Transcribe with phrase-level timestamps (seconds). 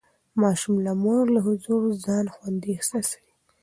[0.41, 3.31] ماشوم د مور له حضور ځان خوندي احساسوي.